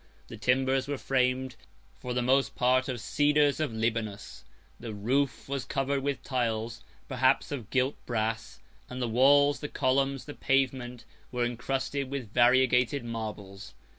The 0.29 0.35
timbers 0.37 0.87
were 0.87 0.97
framed 0.97 1.55
for 1.93 2.15
the 2.15 2.23
most 2.23 2.55
part 2.55 2.89
of 2.89 2.99
cedars 2.99 3.59
of 3.59 3.71
Libanus; 3.71 4.43
the 4.79 4.95
roof 4.95 5.47
was 5.47 5.63
covered 5.63 6.01
with 6.01 6.23
tiles, 6.23 6.83
perhaps 7.07 7.51
of 7.51 7.69
gilt 7.69 8.03
brass; 8.07 8.59
and 8.89 8.99
the 8.99 9.07
walls, 9.07 9.59
the 9.59 9.69
columns, 9.69 10.25
the 10.25 10.33
pavement, 10.33 11.05
were 11.31 11.45
encrusted 11.45 12.09
with 12.09 12.33
variegated 12.33 13.05
marbles. 13.05 13.75